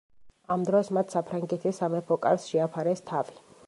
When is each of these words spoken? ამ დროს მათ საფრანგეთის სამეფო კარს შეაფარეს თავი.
ამ 0.55 0.63
დროს 0.69 0.89
მათ 0.99 1.13
საფრანგეთის 1.17 1.81
სამეფო 1.83 2.21
კარს 2.27 2.53
შეაფარეს 2.55 3.11
თავი. 3.13 3.43